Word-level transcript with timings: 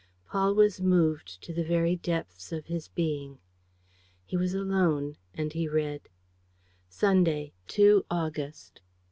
Paul 0.25 0.55
was 0.55 0.81
moved 0.81 1.43
to 1.43 1.53
the 1.53 1.63
very 1.63 1.95
depths 1.95 2.51
of 2.51 2.65
his 2.65 2.87
being. 2.87 3.37
He 4.25 4.35
was 4.35 4.55
alone 4.55 5.17
and 5.35 5.53
he 5.53 5.67
read: 5.67 6.09
"_Sunday, 6.89 7.51
2 7.67 8.07
August. 8.09 8.81